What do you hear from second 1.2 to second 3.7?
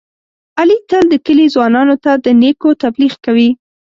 کلي ځوانانو ته د نېکو تبلیغ کوي.